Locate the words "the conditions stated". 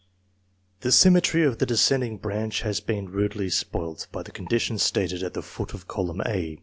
4.23-5.21